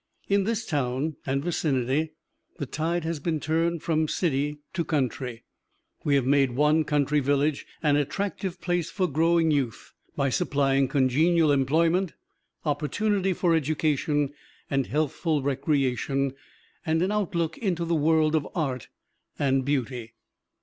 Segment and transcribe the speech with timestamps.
[0.27, 2.13] In this town and vicinity
[2.57, 5.43] the tide has been turned from city to country.
[6.03, 11.51] We have made one country village an attractive place for growing youth by supplying congenial
[11.51, 12.15] employment,
[12.65, 14.33] opportunity for education
[14.71, 16.33] and healthful recreation,
[16.83, 18.87] and an outlook into the world of art
[19.37, 20.15] and beauty.